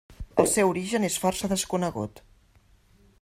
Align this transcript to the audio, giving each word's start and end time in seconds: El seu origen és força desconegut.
El 0.43 0.47
seu 0.53 0.71
origen 0.71 1.05
és 1.09 1.19
força 1.27 1.51
desconegut. 1.53 2.25